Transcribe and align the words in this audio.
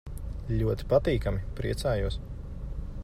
Ļoti 0.61 0.87
patīkami. 0.93 1.43
Priecājos. 1.59 2.19